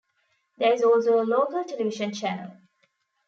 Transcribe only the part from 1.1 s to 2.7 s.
a local television channel.